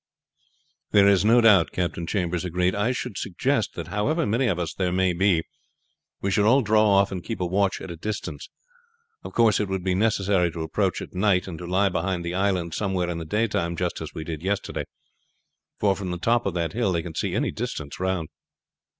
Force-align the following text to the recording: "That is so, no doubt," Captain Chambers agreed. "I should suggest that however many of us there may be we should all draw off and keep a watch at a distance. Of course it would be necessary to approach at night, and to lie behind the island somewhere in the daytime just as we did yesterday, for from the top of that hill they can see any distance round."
"That 0.93 1.05
is 1.05 1.21
so, 1.21 1.27
no 1.27 1.41
doubt," 1.41 1.71
Captain 1.71 2.07
Chambers 2.07 2.43
agreed. 2.43 2.73
"I 2.73 2.91
should 2.91 3.19
suggest 3.19 3.75
that 3.75 3.89
however 3.89 4.25
many 4.25 4.47
of 4.47 4.57
us 4.57 4.73
there 4.73 4.91
may 4.91 5.13
be 5.13 5.43
we 6.21 6.31
should 6.31 6.43
all 6.47 6.63
draw 6.63 6.89
off 6.89 7.11
and 7.11 7.23
keep 7.23 7.39
a 7.39 7.45
watch 7.45 7.79
at 7.79 7.91
a 7.91 7.95
distance. 7.95 8.49
Of 9.23 9.33
course 9.33 9.59
it 9.59 9.67
would 9.69 9.83
be 9.83 9.93
necessary 9.93 10.49
to 10.53 10.63
approach 10.63 11.03
at 11.03 11.13
night, 11.13 11.47
and 11.47 11.59
to 11.59 11.67
lie 11.67 11.89
behind 11.89 12.25
the 12.25 12.33
island 12.33 12.73
somewhere 12.73 13.11
in 13.11 13.19
the 13.19 13.25
daytime 13.25 13.75
just 13.77 14.01
as 14.01 14.11
we 14.11 14.23
did 14.23 14.41
yesterday, 14.41 14.85
for 15.79 15.95
from 15.95 16.09
the 16.09 16.17
top 16.17 16.47
of 16.47 16.55
that 16.55 16.73
hill 16.73 16.91
they 16.93 17.03
can 17.03 17.13
see 17.13 17.35
any 17.35 17.51
distance 17.51 17.99
round." 17.99 18.29